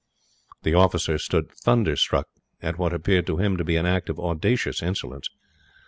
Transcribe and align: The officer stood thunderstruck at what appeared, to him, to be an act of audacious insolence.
The 0.63 0.73
officer 0.73 1.19
stood 1.19 1.51
thunderstruck 1.51 2.27
at 2.59 2.79
what 2.79 2.91
appeared, 2.91 3.27
to 3.27 3.37
him, 3.37 3.55
to 3.57 3.63
be 3.63 3.75
an 3.75 3.85
act 3.85 4.09
of 4.09 4.19
audacious 4.19 4.81
insolence. 4.81 5.29